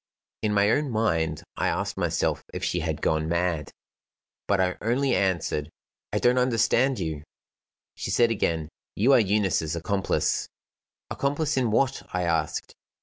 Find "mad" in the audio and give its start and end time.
3.29-3.69